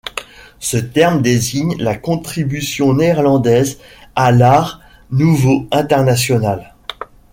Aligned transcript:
Ce 0.57 0.77
terme 0.77 1.21
désigne 1.21 1.77
la 1.77 1.95
contribution 1.95 2.95
néerlandaise 2.95 3.77
à 4.15 4.31
l'Art 4.31 4.81
nouveau 5.11 5.67
international. 5.69 6.73